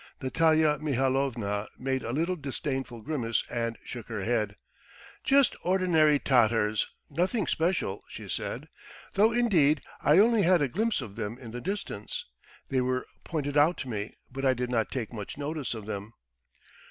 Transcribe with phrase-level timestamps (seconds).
[0.19, 4.55] Natalya Mihalovna made a little disdainful grimace and shook her head.
[5.23, 8.67] "Just ordinary Tatars, nothing special..." she said,
[9.13, 12.25] "though indeed I only had a glimpse of them in the distance.
[12.69, 16.13] They were pointed out to me, but I did not take much notice of them.